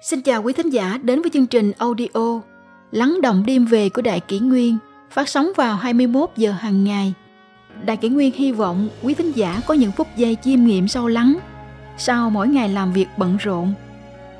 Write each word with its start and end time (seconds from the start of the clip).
Xin 0.00 0.22
chào 0.22 0.42
quý 0.42 0.52
thính 0.52 0.70
giả 0.70 0.98
đến 1.02 1.22
với 1.22 1.30
chương 1.34 1.46
trình 1.46 1.72
audio 1.78 2.40
Lắng 2.90 3.20
động 3.22 3.46
đêm 3.46 3.64
về 3.64 3.88
của 3.88 4.02
Đại 4.02 4.20
Kỷ 4.20 4.38
Nguyên 4.38 4.78
phát 5.10 5.28
sóng 5.28 5.52
vào 5.56 5.76
21 5.76 6.30
giờ 6.36 6.52
hàng 6.52 6.84
ngày. 6.84 7.14
Đại 7.84 7.96
Kỷ 7.96 8.08
Nguyên 8.08 8.32
hy 8.34 8.52
vọng 8.52 8.88
quý 9.02 9.14
thính 9.14 9.32
giả 9.32 9.60
có 9.66 9.74
những 9.74 9.92
phút 9.92 10.06
giây 10.16 10.36
chiêm 10.44 10.64
nghiệm 10.64 10.88
sâu 10.88 11.08
lắng 11.08 11.38
sau 11.98 12.30
mỗi 12.30 12.48
ngày 12.48 12.68
làm 12.68 12.92
việc 12.92 13.06
bận 13.16 13.36
rộn. 13.36 13.74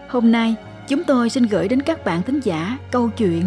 Hôm 0.09 0.33
nay, 0.33 0.55
chúng 0.89 1.05
tôi 1.05 1.31
xin 1.31 1.47
gửi 1.47 1.69
đến 1.69 1.83
các 1.83 2.05
bạn 2.05 2.23
thính 2.23 2.41
giả 2.41 2.79
câu 2.91 3.11
chuyện 3.17 3.45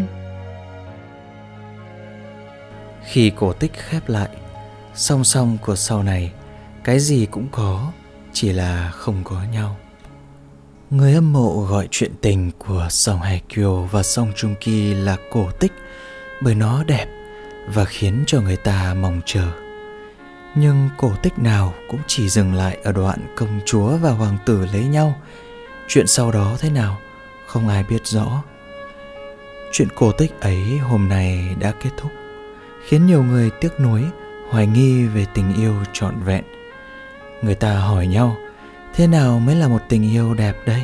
Khi 3.04 3.32
cổ 3.36 3.54
tích 3.54 3.74
khép 3.74 4.10
lại, 4.10 4.30
song 4.96 5.24
song 5.24 5.58
của 5.62 5.76
sau 5.76 6.04
này, 6.04 6.32
cái 6.84 7.00
gì 7.00 7.28
cũng 7.32 7.48
có, 7.52 7.92
chỉ 8.34 8.54
là 8.54 8.92
không 8.94 9.22
có 9.24 9.42
nhau. 9.54 9.78
Người 10.92 11.14
hâm 11.14 11.34
mộ 11.34 11.66
gọi 11.70 11.88
chuyện 11.92 12.12
tình 12.22 12.52
của 12.58 12.88
sông 12.90 13.20
Hải 13.20 13.42
Kiều 13.50 13.90
và 13.92 14.04
sông 14.04 14.32
Trung 14.36 14.56
Ki 14.60 14.94
là 14.94 15.18
cổ 15.32 15.52
tích 15.60 15.72
bởi 16.42 16.56
nó 16.56 16.84
đẹp 16.84 17.06
và 17.68 17.86
khiến 17.86 18.24
cho 18.28 18.42
người 18.42 18.58
ta 18.58 18.94
mong 18.94 19.22
chờ. 19.26 19.52
Nhưng 20.56 20.90
cổ 20.98 21.12
tích 21.24 21.40
nào 21.40 21.74
cũng 21.90 22.00
chỉ 22.08 22.30
dừng 22.30 22.54
lại 22.54 22.78
ở 22.84 22.92
đoạn 22.92 23.20
công 23.36 23.60
chúa 23.66 23.98
và 23.98 24.12
hoàng 24.12 24.38
tử 24.46 24.66
lấy 24.74 24.86
nhau. 24.86 25.22
Chuyện 25.88 26.08
sau 26.08 26.32
đó 26.32 26.58
thế 26.60 26.70
nào, 26.70 26.98
không 27.48 27.68
ai 27.68 27.84
biết 27.84 28.08
rõ. 28.08 28.44
Chuyện 29.72 29.88
cổ 29.96 30.12
tích 30.12 30.40
ấy 30.42 30.78
hôm 30.78 31.10
nay 31.10 31.56
đã 31.60 31.74
kết 31.84 31.90
thúc, 31.98 32.12
khiến 32.88 33.06
nhiều 33.06 33.24
người 33.24 33.50
tiếc 33.62 33.80
nuối, 33.80 34.04
hoài 34.50 34.68
nghi 34.68 35.04
về 35.04 35.26
tình 35.34 35.54
yêu 35.54 35.76
trọn 35.94 36.24
vẹn. 36.24 36.44
Người 37.42 37.56
ta 37.56 37.74
hỏi 37.74 38.08
nhau, 38.08 38.38
thế 38.96 39.08
nào 39.08 39.40
mới 39.40 39.56
là 39.56 39.68
một 39.68 39.82
tình 39.90 40.12
yêu 40.12 40.34
đẹp 40.34 40.56
đây? 40.66 40.84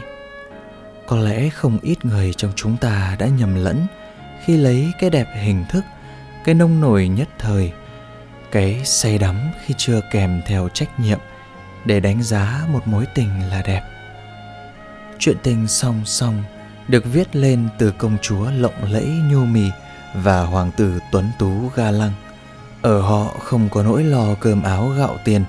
Có 1.08 1.18
lẽ 1.18 1.50
không 1.50 1.80
ít 1.82 2.06
người 2.06 2.34
trong 2.34 2.52
chúng 2.56 2.78
ta 2.78 3.16
đã 3.20 3.28
nhầm 3.28 3.56
lẫn 3.56 3.88
khi 4.46 4.58
lấy 4.58 4.92
cái 5.00 5.10
đẹp 5.10 5.28
hình 5.42 5.66
thức, 5.70 5.86
cái 6.46 6.56
nông 6.56 6.82
nổi 6.82 7.08
nhất 7.08 7.28
thời, 7.40 7.72
cái 8.52 8.82
say 8.86 9.18
đắm 9.18 9.40
khi 9.66 9.74
chưa 9.78 10.02
kèm 10.12 10.42
theo 10.46 10.70
trách 10.70 11.00
nhiệm 11.00 11.20
để 11.86 12.00
đánh 12.00 12.24
giá 12.24 12.66
một 12.70 12.88
mối 12.88 13.06
tình 13.16 13.50
là 13.50 13.62
đẹp. 13.62 13.82
Chuyện 15.20 15.38
tình 15.44 15.68
song 15.68 16.02
song 16.06 16.44
được 16.88 17.06
viết 17.06 17.36
lên 17.36 17.68
từ 17.78 17.92
công 17.92 18.18
chúa 18.22 18.52
lộng 18.52 18.92
lẫy 18.92 19.08
nhu 19.32 19.46
mì 19.46 19.70
và 20.14 20.42
hoàng 20.42 20.72
tử 20.72 21.00
tuấn 21.12 21.32
tú 21.40 21.72
ga 21.76 21.92
lăng. 21.92 22.12
Ở 22.82 23.02
họ 23.02 23.26
không 23.40 23.70
có 23.70 23.84
nỗi 23.84 24.04
lo 24.04 24.36
cơm 24.40 24.64
áo 24.64 24.90
gạo 24.98 25.18
tiền 25.26 25.44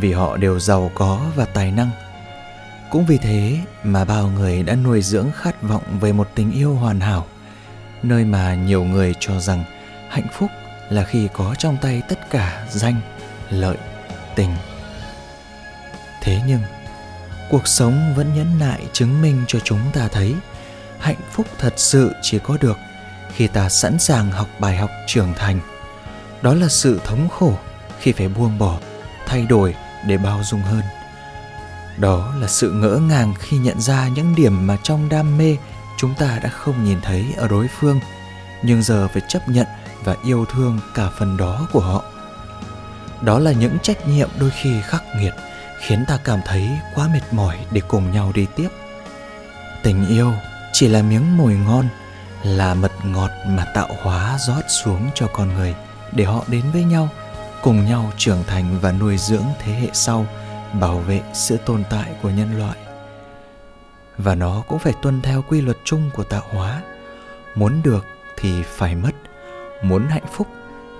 vì 0.00 0.12
họ 0.12 0.36
đều 0.36 0.60
giàu 0.60 0.90
có 0.94 1.20
và 1.36 1.44
tài 1.44 1.72
năng. 1.72 1.90
Cũng 2.90 3.06
vì 3.06 3.18
thế 3.18 3.58
mà 3.84 4.04
bao 4.04 4.28
người 4.28 4.62
đã 4.62 4.74
nuôi 4.74 5.02
dưỡng 5.02 5.30
khát 5.36 5.62
vọng 5.62 5.82
về 6.00 6.12
một 6.12 6.28
tình 6.34 6.52
yêu 6.52 6.74
hoàn 6.74 7.00
hảo, 7.00 7.26
nơi 8.02 8.24
mà 8.24 8.54
nhiều 8.54 8.84
người 8.84 9.14
cho 9.20 9.40
rằng 9.40 9.64
hạnh 10.08 10.26
phúc 10.32 10.50
là 10.90 11.04
khi 11.04 11.28
có 11.34 11.54
trong 11.58 11.76
tay 11.82 12.02
tất 12.08 12.30
cả 12.30 12.66
danh, 12.70 13.00
lợi, 13.50 13.76
tình. 14.36 14.50
Thế 16.22 16.40
nhưng, 16.46 16.60
cuộc 17.50 17.68
sống 17.68 18.14
vẫn 18.16 18.34
nhẫn 18.34 18.58
nại 18.58 18.80
chứng 18.92 19.22
minh 19.22 19.44
cho 19.48 19.58
chúng 19.60 19.80
ta 19.92 20.08
thấy 20.08 20.34
hạnh 20.98 21.20
phúc 21.32 21.46
thật 21.58 21.74
sự 21.76 22.12
chỉ 22.22 22.38
có 22.38 22.56
được 22.60 22.76
khi 23.34 23.46
ta 23.46 23.68
sẵn 23.68 23.98
sàng 23.98 24.30
học 24.30 24.48
bài 24.58 24.76
học 24.76 24.90
trưởng 25.06 25.34
thành. 25.36 25.60
Đó 26.42 26.54
là 26.54 26.68
sự 26.68 27.00
thống 27.04 27.28
khổ 27.28 27.54
khi 28.00 28.12
phải 28.12 28.28
buông 28.28 28.58
bỏ, 28.58 28.78
thay 29.26 29.46
đổi 29.46 29.74
để 30.06 30.18
bao 30.18 30.40
dung 30.44 30.62
hơn. 30.62 30.82
Đó 31.96 32.34
là 32.40 32.48
sự 32.48 32.70
ngỡ 32.70 32.96
ngàng 32.96 33.34
khi 33.38 33.58
nhận 33.58 33.80
ra 33.80 34.08
những 34.08 34.34
điểm 34.34 34.66
mà 34.66 34.76
trong 34.82 35.08
đam 35.08 35.38
mê 35.38 35.56
chúng 35.98 36.14
ta 36.14 36.38
đã 36.42 36.48
không 36.48 36.84
nhìn 36.84 37.00
thấy 37.00 37.34
ở 37.36 37.48
đối 37.48 37.68
phương, 37.68 38.00
nhưng 38.62 38.82
giờ 38.82 39.08
phải 39.08 39.22
chấp 39.28 39.48
nhận 39.48 39.66
và 40.04 40.16
yêu 40.24 40.44
thương 40.44 40.78
cả 40.94 41.10
phần 41.18 41.36
đó 41.36 41.68
của 41.72 41.80
họ. 41.80 42.04
Đó 43.20 43.38
là 43.38 43.52
những 43.52 43.78
trách 43.82 44.08
nhiệm 44.08 44.28
đôi 44.40 44.50
khi 44.50 44.80
khắc 44.82 45.02
nghiệt, 45.16 45.34
khiến 45.80 46.04
ta 46.08 46.18
cảm 46.24 46.40
thấy 46.46 46.68
quá 46.94 47.08
mệt 47.12 47.32
mỏi 47.32 47.58
để 47.70 47.80
cùng 47.88 48.10
nhau 48.10 48.32
đi 48.34 48.46
tiếp. 48.56 48.68
Tình 49.82 50.06
yêu 50.06 50.32
chỉ 50.72 50.88
là 50.88 51.02
miếng 51.02 51.36
mồi 51.36 51.54
ngon, 51.54 51.88
là 52.42 52.74
mật 52.74 52.92
ngọt 53.04 53.30
mà 53.46 53.64
tạo 53.74 53.88
hóa 54.02 54.36
rót 54.38 54.62
xuống 54.68 55.10
cho 55.14 55.26
con 55.26 55.54
người 55.54 55.74
để 56.12 56.24
họ 56.24 56.44
đến 56.46 56.62
với 56.72 56.84
nhau 56.84 57.08
cùng 57.62 57.84
nhau 57.86 58.12
trưởng 58.16 58.44
thành 58.46 58.78
và 58.80 58.92
nuôi 58.92 59.18
dưỡng 59.18 59.44
thế 59.58 59.72
hệ 59.72 59.88
sau, 59.92 60.26
bảo 60.80 60.98
vệ 60.98 61.22
sự 61.34 61.56
tồn 61.56 61.82
tại 61.90 62.12
của 62.22 62.30
nhân 62.30 62.58
loại. 62.58 62.76
Và 64.18 64.34
nó 64.34 64.62
cũng 64.68 64.78
phải 64.78 64.92
tuân 65.02 65.22
theo 65.22 65.44
quy 65.48 65.60
luật 65.60 65.76
chung 65.84 66.10
của 66.14 66.24
tạo 66.24 66.42
hóa. 66.50 66.82
Muốn 67.54 67.82
được 67.84 68.04
thì 68.36 68.62
phải 68.62 68.94
mất, 68.94 69.12
muốn 69.82 70.08
hạnh 70.08 70.26
phúc 70.32 70.46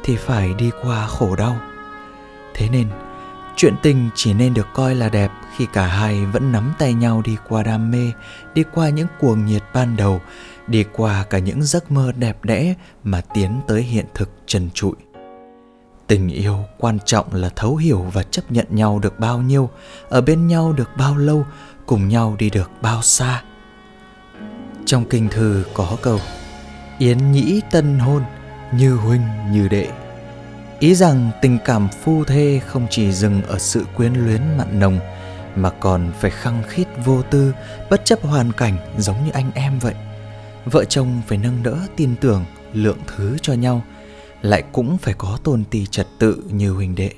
thì 0.04 0.16
phải 0.16 0.54
đi 0.54 0.70
qua 0.82 1.06
khổ 1.06 1.36
đau. 1.36 1.56
Thế 2.54 2.68
nên, 2.68 2.88
chuyện 3.56 3.74
tình 3.82 4.10
chỉ 4.14 4.34
nên 4.34 4.54
được 4.54 4.66
coi 4.74 4.94
là 4.94 5.08
đẹp 5.08 5.30
khi 5.56 5.66
cả 5.72 5.86
hai 5.86 6.26
vẫn 6.26 6.52
nắm 6.52 6.72
tay 6.78 6.94
nhau 6.94 7.22
đi 7.24 7.36
qua 7.48 7.62
đam 7.62 7.90
mê, 7.90 8.12
đi 8.54 8.64
qua 8.74 8.88
những 8.88 9.06
cuồng 9.20 9.46
nhiệt 9.46 9.62
ban 9.74 9.96
đầu, 9.96 10.20
đi 10.66 10.84
qua 10.92 11.24
cả 11.30 11.38
những 11.38 11.62
giấc 11.62 11.90
mơ 11.90 12.12
đẹp 12.16 12.44
đẽ 12.44 12.74
mà 13.04 13.20
tiến 13.34 13.60
tới 13.68 13.82
hiện 13.82 14.06
thực 14.14 14.30
trần 14.46 14.70
trụi 14.74 14.94
tình 16.10 16.28
yêu 16.28 16.64
quan 16.78 16.98
trọng 17.04 17.34
là 17.34 17.48
thấu 17.56 17.76
hiểu 17.76 18.06
và 18.12 18.22
chấp 18.22 18.52
nhận 18.52 18.66
nhau 18.70 18.98
được 18.98 19.18
bao 19.18 19.38
nhiêu, 19.38 19.70
ở 20.08 20.20
bên 20.20 20.46
nhau 20.46 20.72
được 20.72 20.90
bao 20.96 21.16
lâu, 21.16 21.46
cùng 21.86 22.08
nhau 22.08 22.36
đi 22.38 22.50
được 22.50 22.70
bao 22.82 23.02
xa. 23.02 23.42
Trong 24.86 25.04
kinh 25.04 25.28
thư 25.28 25.64
có 25.74 25.96
câu, 26.02 26.18
yến 26.98 27.32
nhĩ 27.32 27.60
tân 27.70 27.98
hôn, 27.98 28.22
như 28.74 28.94
huynh, 28.94 29.22
như 29.52 29.68
đệ. 29.68 29.88
Ý 30.78 30.94
rằng 30.94 31.30
tình 31.42 31.58
cảm 31.64 31.88
phu 32.02 32.24
thê 32.24 32.60
không 32.66 32.86
chỉ 32.90 33.12
dừng 33.12 33.42
ở 33.42 33.58
sự 33.58 33.84
quyến 33.96 34.14
luyến 34.14 34.42
mặn 34.58 34.80
nồng, 34.80 34.98
mà 35.56 35.70
còn 35.70 36.12
phải 36.20 36.30
khăng 36.30 36.62
khít 36.68 36.86
vô 37.04 37.22
tư, 37.22 37.54
bất 37.90 38.04
chấp 38.04 38.22
hoàn 38.22 38.52
cảnh 38.52 38.76
giống 38.98 39.24
như 39.24 39.30
anh 39.30 39.50
em 39.54 39.78
vậy. 39.78 39.94
Vợ 40.64 40.84
chồng 40.84 41.22
phải 41.26 41.38
nâng 41.38 41.62
đỡ 41.62 41.76
tin 41.96 42.16
tưởng, 42.16 42.44
lượng 42.72 42.98
thứ 43.06 43.36
cho 43.42 43.52
nhau 43.52 43.82
lại 44.42 44.62
cũng 44.72 44.98
phải 44.98 45.14
có 45.18 45.38
tôn 45.44 45.64
ti 45.70 45.86
trật 45.86 46.06
tự 46.18 46.42
như 46.50 46.70
huynh 46.70 46.94
đệ. 46.94 47.10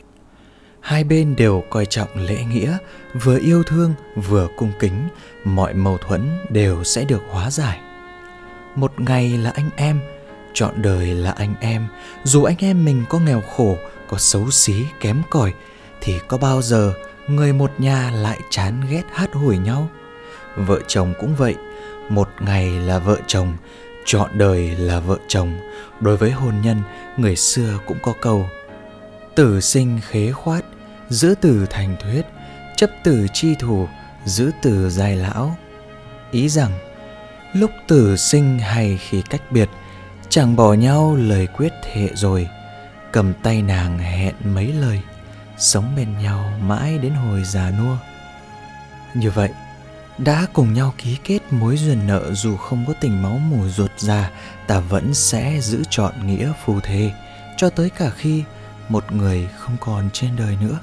Hai 0.81 1.05
bên 1.05 1.37
đều 1.37 1.63
coi 1.71 1.87
trọng 1.87 2.09
lễ 2.15 2.45
nghĩa, 2.45 2.77
vừa 3.23 3.39
yêu 3.39 3.63
thương 3.63 3.95
vừa 4.17 4.49
cung 4.57 4.73
kính, 4.81 5.09
mọi 5.45 5.75
mâu 5.75 5.99
thuẫn 5.99 6.39
đều 6.51 6.85
sẽ 6.85 7.05
được 7.05 7.23
hóa 7.31 7.51
giải. 7.51 7.81
Một 8.77 9.01
ngày 9.01 9.39
là 9.39 9.51
anh 9.51 9.71
em 9.77 10.01
chọn 10.55 10.83
đời 10.83 11.07
là 11.07 11.31
anh 11.31 11.55
em. 11.61 11.87
Dù 12.25 12.45
anh 12.45 12.57
em 12.59 12.85
mình 12.85 13.05
có 13.09 13.19
nghèo 13.19 13.41
khổ, 13.41 13.77
có 14.09 14.19
xấu 14.19 14.51
xí, 14.51 14.75
kém 15.01 15.23
cỏi, 15.31 15.53
thì 16.01 16.15
có 16.29 16.39
bao 16.39 16.63
giờ 16.63 16.95
người 17.29 17.53
một 17.53 17.71
nhà 17.79 18.11
lại 18.11 18.41
chán 18.51 18.81
ghét 18.91 19.03
hát 19.13 19.33
hủi 19.33 19.59
nhau? 19.59 19.89
Vợ 20.57 20.81
chồng 20.87 21.15
cũng 21.21 21.35
vậy, 21.37 21.55
một 22.09 22.29
ngày 22.41 22.71
là 22.71 22.99
vợ 22.99 23.17
chồng 23.27 23.57
chọn 24.05 24.31
đời 24.39 24.71
là 24.77 25.01
vợ 25.01 25.17
chồng. 25.29 25.61
Đối 26.01 26.17
với 26.17 26.31
hôn 26.31 26.55
nhân, 26.63 26.83
người 27.17 27.37
xưa 27.37 27.79
cũng 27.87 27.99
có 28.03 28.13
câu, 28.21 28.49
tử 29.35 29.61
sinh 29.61 30.01
khế 30.09 30.33
khoát, 30.33 30.65
giữ 31.09 31.35
tử 31.41 31.67
thành 31.71 31.97
thuyết, 32.01 32.23
chấp 32.77 32.91
tử 33.05 33.27
chi 33.33 33.55
thủ, 33.59 33.89
giữ 34.25 34.51
tử 34.63 34.91
dài 34.91 35.17
lão. 35.17 35.57
Ý 36.31 36.49
rằng, 36.49 36.73
lúc 37.53 37.71
tử 37.89 38.17
sinh 38.17 38.59
hay 38.59 38.99
khi 39.09 39.23
cách 39.31 39.43
biệt 39.51 39.69
chẳng 40.29 40.57
bỏ 40.57 40.73
nhau 40.73 41.17
lời 41.17 41.47
quyết 41.47 41.73
thệ 41.83 42.09
rồi, 42.15 42.49
cầm 43.13 43.33
tay 43.43 43.63
nàng 43.63 43.99
hẹn 43.99 44.35
mấy 44.45 44.73
lời, 44.73 45.01
sống 45.59 45.93
bên 45.97 46.19
nhau 46.23 46.53
mãi 46.63 46.99
đến 46.99 47.13
hồi 47.13 47.45
già 47.45 47.71
nua. 47.71 47.97
Như 49.15 49.31
vậy 49.31 49.51
đã 50.19 50.47
cùng 50.53 50.73
nhau 50.73 50.95
ký 50.99 51.19
kết 51.25 51.39
mối 51.51 51.77
duyên 51.77 52.07
nợ 52.07 52.33
dù 52.35 52.57
không 52.57 52.85
có 52.87 52.93
tình 53.01 53.23
máu 53.23 53.39
mù 53.39 53.69
ruột 53.69 53.91
già, 53.99 54.31
ta 54.67 54.81
vẫn 54.81 55.15
sẽ 55.15 55.59
giữ 55.61 55.83
trọn 55.91 56.27
nghĩa 56.27 56.53
phù 56.65 56.81
thề 56.81 57.13
cho 57.57 57.71
tới 57.71 57.91
cả 57.91 58.11
khi 58.11 58.45
một 58.89 59.13
người 59.13 59.49
không 59.57 59.77
còn 59.81 60.11
trên 60.13 60.37
đời 60.37 60.57
nữa. 60.61 60.79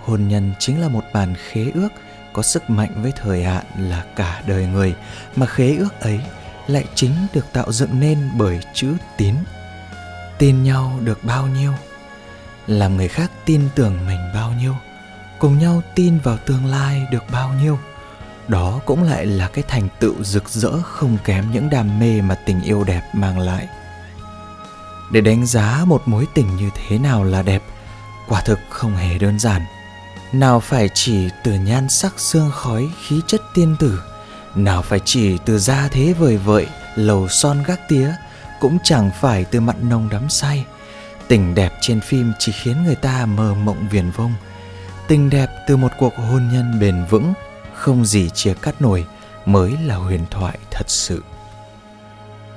Hôn 0.00 0.28
nhân 0.28 0.52
chính 0.58 0.80
là 0.80 0.88
một 0.88 1.04
bản 1.12 1.34
khế 1.34 1.70
ước 1.74 1.88
có 2.32 2.42
sức 2.42 2.70
mạnh 2.70 3.02
với 3.02 3.12
thời 3.12 3.44
hạn 3.44 3.64
là 3.78 4.04
cả 4.16 4.42
đời 4.46 4.66
người, 4.66 4.94
mà 5.36 5.46
khế 5.46 5.76
ước 5.76 6.00
ấy 6.00 6.20
lại 6.66 6.84
chính 6.94 7.12
được 7.34 7.46
tạo 7.52 7.72
dựng 7.72 8.00
nên 8.00 8.30
bởi 8.38 8.60
chữ 8.74 8.94
tín. 9.16 9.34
Tin 10.38 10.62
nhau 10.62 10.98
được 11.00 11.24
bao 11.24 11.46
nhiêu? 11.46 11.72
Làm 12.66 12.96
người 12.96 13.08
khác 13.08 13.30
tin 13.44 13.68
tưởng 13.74 14.06
mình 14.06 14.20
bao 14.34 14.52
nhiêu? 14.52 14.74
Cùng 15.38 15.58
nhau 15.58 15.82
tin 15.94 16.18
vào 16.18 16.36
tương 16.36 16.66
lai 16.66 17.06
được 17.10 17.24
bao 17.32 17.54
nhiêu? 17.62 17.78
Đó 18.48 18.80
cũng 18.86 19.02
lại 19.02 19.26
là 19.26 19.48
cái 19.48 19.64
thành 19.68 19.88
tựu 20.00 20.14
rực 20.24 20.48
rỡ 20.48 20.82
không 20.82 21.18
kém 21.24 21.50
những 21.52 21.70
đam 21.70 21.98
mê 21.98 22.20
mà 22.20 22.34
tình 22.34 22.62
yêu 22.62 22.84
đẹp 22.84 23.02
mang 23.12 23.38
lại. 23.38 23.68
Để 25.12 25.20
đánh 25.20 25.46
giá 25.46 25.82
một 25.86 26.02
mối 26.06 26.26
tình 26.34 26.56
như 26.56 26.70
thế 26.74 26.98
nào 26.98 27.24
là 27.24 27.42
đẹp, 27.42 27.62
quả 28.28 28.40
thực 28.40 28.58
không 28.68 28.96
hề 28.96 29.18
đơn 29.18 29.38
giản. 29.38 29.62
Nào 30.32 30.60
phải 30.60 30.88
chỉ 30.94 31.28
từ 31.44 31.52
nhan 31.52 31.88
sắc 31.88 32.20
xương 32.20 32.50
khói, 32.54 32.88
khí 33.06 33.20
chất 33.26 33.40
tiên 33.54 33.76
tử, 33.78 34.02
nào 34.54 34.82
phải 34.82 35.00
chỉ 35.04 35.38
từ 35.38 35.58
gia 35.58 35.88
thế 35.88 36.12
vời 36.18 36.36
vợi, 36.36 36.66
lầu 36.96 37.28
son 37.28 37.62
gác 37.66 37.88
tía, 37.88 38.12
cũng 38.60 38.78
chẳng 38.84 39.10
phải 39.20 39.44
từ 39.44 39.60
mặn 39.60 39.88
nồng 39.88 40.08
đắm 40.08 40.28
say. 40.28 40.64
Tình 41.28 41.54
đẹp 41.54 41.72
trên 41.80 42.00
phim 42.00 42.32
chỉ 42.38 42.52
khiến 42.52 42.84
người 42.84 42.94
ta 42.94 43.26
mơ 43.26 43.54
mộng 43.54 43.88
viền 43.90 44.10
vông. 44.10 44.34
Tình 45.08 45.30
đẹp 45.30 45.48
từ 45.68 45.76
một 45.76 45.92
cuộc 45.98 46.12
hôn 46.16 46.48
nhân 46.52 46.80
bền 46.80 47.04
vững 47.10 47.34
không 47.82 48.04
gì 48.04 48.30
chia 48.30 48.54
cắt 48.54 48.82
nổi 48.82 49.06
mới 49.44 49.76
là 49.86 49.96
huyền 49.96 50.24
thoại 50.30 50.58
thật 50.70 50.90
sự. 50.90 51.22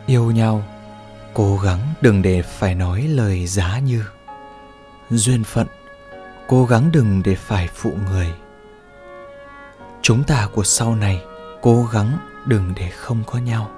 Yêu 0.06 0.32
nhau, 0.32 0.64
cố 1.34 1.58
gắng 1.58 1.80
đừng 2.02 2.22
để 2.22 2.42
phải 2.42 2.76
nói 2.76 3.02
lời 3.02 3.48
giá 3.48 3.80
như. 3.80 4.04
Duyên 5.10 5.44
phận, 5.44 5.68
cố 6.48 6.66
gắng 6.66 6.90
đừng 6.92 7.24
để 7.24 7.36
phải 7.36 7.68
phụ 7.74 7.92
người. 8.06 8.34
Chúng 10.02 10.24
ta 10.24 10.48
của 10.54 10.64
sau 10.64 10.96
này 10.96 11.22
cố 11.62 11.86
gắng 11.94 12.18
đừng 12.46 12.74
để 12.76 12.90
không 12.90 13.24
có 13.26 13.40
nhau. 13.40 13.72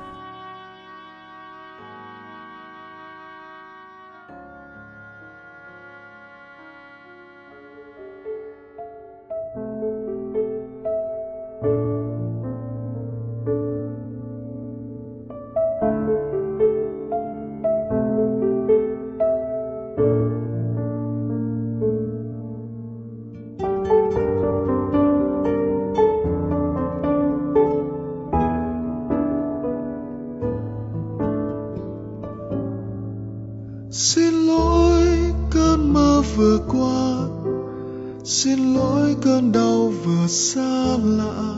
Cơn 39.22 39.52
đau 39.52 39.94
vừa 40.04 40.28
xa 40.28 40.98
lạ. 41.04 41.58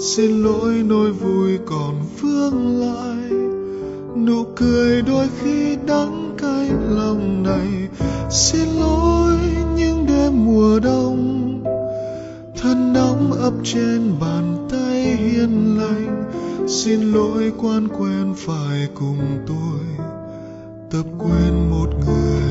Xin 0.00 0.42
lỗi 0.42 0.82
nỗi 0.86 1.12
vui 1.12 1.58
còn 1.66 1.94
vương 2.20 2.80
lại. 2.80 3.30
Nụ 4.26 4.44
cười 4.56 5.02
đôi 5.02 5.26
khi 5.40 5.76
đắng 5.86 6.34
cay 6.38 6.70
lòng 6.88 7.42
này. 7.42 7.88
Xin 8.30 8.68
lỗi 8.80 9.36
những 9.76 10.06
đêm 10.06 10.46
mùa 10.46 10.80
đông. 10.80 11.44
Thân 12.62 12.92
nóng 12.92 13.32
ấp 13.32 13.52
trên 13.64 14.12
bàn 14.20 14.68
tay 14.70 15.02
hiền 15.02 15.78
lành. 15.78 16.24
Xin 16.68 17.00
lỗi 17.12 17.52
quan 17.58 17.88
quen 17.88 18.34
phải 18.36 18.88
cùng 18.94 19.18
tôi. 19.46 20.06
Tập 20.90 21.04
quên 21.18 21.70
một 21.70 21.88
người. 22.06 22.42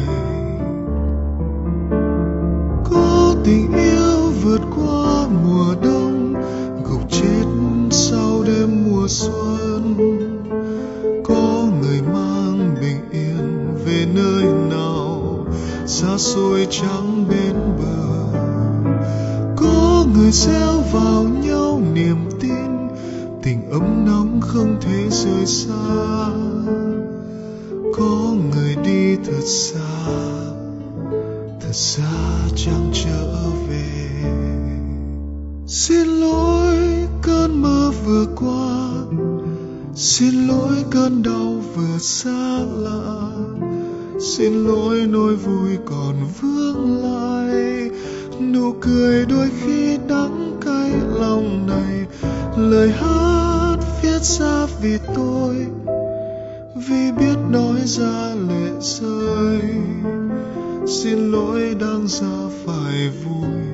Có 2.91 3.35
tình 3.45 3.71
yêu 3.73 4.06
mùa 9.07 9.13
xuân. 9.13 9.95
Có 11.23 11.67
người 11.81 12.01
mang 12.01 12.75
bình 12.81 13.09
yên 13.11 13.75
về 13.85 14.05
nơi 14.13 14.43
nào? 14.69 15.45
Xa 15.85 16.17
xôi 16.17 16.67
trắng 16.69 17.25
bên 17.29 17.55
bờ. 17.77 18.39
Có 19.55 20.05
người 20.13 20.31
gieo 20.31 20.81
vào 20.91 21.23
nhau 21.23 21.81
niềm 21.93 22.29
tin. 22.39 22.87
Tình 23.43 23.71
ấm 23.71 24.05
nóng 24.05 24.41
không 24.41 24.77
thể 24.81 25.09
rời 25.09 25.45
xa. 25.45 26.29
Có 27.97 28.33
người 28.51 28.75
đi 28.85 29.15
thật 29.15 29.45
xa. 29.45 30.05
Thật 31.61 31.73
xa 31.73 32.47
chẳng 32.55 32.91
trở 32.93 33.49
về. 33.69 33.87
Xin 35.67 36.07
lỗi 36.07 37.06
cơn 37.27 37.61
mơ 37.61 37.91
vừa 38.05 38.25
qua. 38.35 38.89
Xin 39.95 40.47
lỗi 40.47 40.75
cơn 40.91 41.23
đau 41.23 41.53
vừa 41.75 41.97
xa 41.99 42.59
lạ. 42.77 43.29
Xin 44.19 44.53
lỗi 44.53 45.07
nỗi 45.09 45.35
vui 45.35 45.77
còn 45.85 46.15
vương 46.41 47.03
lại. 47.03 47.89
Nụ 48.39 48.73
cười 48.81 49.25
đôi 49.25 49.49
khi 49.61 49.97
đắng 50.09 50.57
cay 50.61 50.91
lòng 51.19 51.67
này. 51.67 52.05
Lời 52.57 52.91
hát 52.91 53.77
viết 54.01 54.21
ra 54.21 54.65
vì 54.81 54.97
tôi, 55.15 55.55
vì 56.75 57.11
biết 57.11 57.37
nói 57.49 57.79
ra 57.85 58.35
lệ 58.49 58.71
rơi. 58.81 59.61
Xin 60.87 61.31
lỗi 61.31 61.75
đang 61.79 62.07
ra 62.07 62.49
phải 62.65 63.09
vui. 63.23 63.66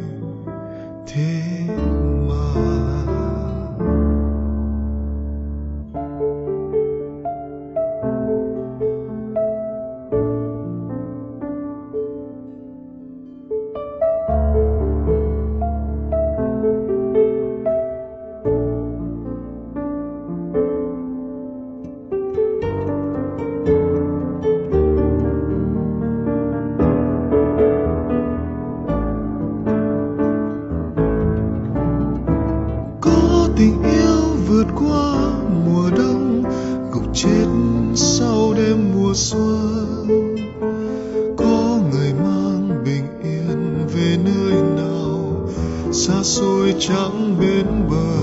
Xa 46.07 46.23
xôi 46.23 46.75
chẳng 46.79 47.35
bên 47.39 47.65
bờ. 47.89 48.15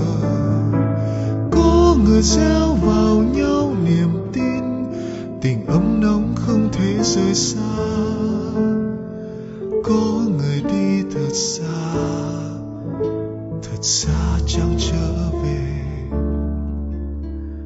Có 1.51 1.97
người 2.05 2.21
gieo 2.21 2.73
vào 2.73 3.15
nhau 3.15 3.75
niềm 3.85 4.09
tin, 4.33 4.63
tình 5.41 5.65
ấm 5.65 6.01
nóng 6.01 6.35
không 6.35 6.69
thể 6.71 7.03
rời 7.03 7.33
xa. 7.33 7.77
Có 9.83 10.21
người 10.37 10.61
đi 10.69 11.03
thật 11.13 11.33
xa 11.33 11.93
thật 13.63 13.81
xa 13.81 14.39
chẳng 14.47 14.75
trở 14.79 15.29
về. 15.43 15.87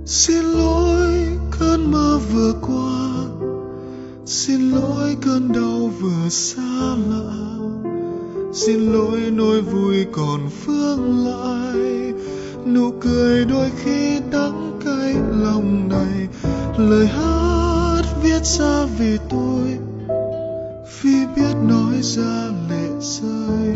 Xin 0.05 0.43
lỗi 0.43 1.27
cơn 1.59 1.91
mơ 1.91 2.19
vừa 2.31 2.53
qua, 2.61 3.25
xin 4.25 4.71
lỗi 4.71 5.17
cơn 5.25 5.51
đau 5.53 5.91
vừa 5.99 6.29
xa 6.29 6.95
lạ 7.09 7.44
xin 8.55 8.93
lỗi, 8.93 9.19
nỗi 9.31 9.61
vui 9.61 10.05
còn 10.11 10.49
phương 10.49 11.25
lại. 11.27 12.13
Nụ 12.65 12.91
cười 13.01 13.45
đôi 13.45 13.69
khi 13.83 14.19
đắng 14.31 14.79
cay 14.85 15.13
lòng 15.43 15.89
này. 15.89 16.27
Lời 16.77 17.07
hát 17.07 18.03
viết 18.23 18.45
ra 18.45 18.85
vì 18.97 19.17
tôi 19.29 19.77
vì 21.01 21.25
biết 21.35 21.55
nói 21.67 22.01
ra 22.01 22.51
lệ 22.69 22.89
rơi. 22.99 23.75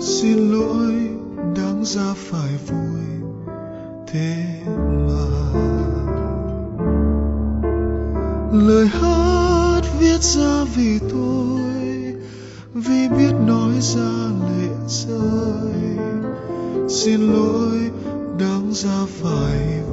Xin 0.00 0.52
lỗi, 0.52 0.94
đáng 1.56 1.84
ra 1.84 2.14
phải 2.16 2.52
vui 2.66 3.30
thế 4.06 4.44
mà. 5.08 5.28
Lời 8.52 8.86
hát 8.86 9.82
viết 9.98 10.22
ra 10.22 10.64
vì 10.76 10.98
tôi, 11.10 11.60
vì 12.74 13.08
biết 13.08 13.32
ra 13.80 14.30
lệ 14.40 14.68
rơi. 14.88 15.98
Xin 16.88 17.20
lỗi 17.32 17.90
đáng 18.38 18.72
ra 18.72 19.06
phải 19.22 19.80
vui 19.82 19.87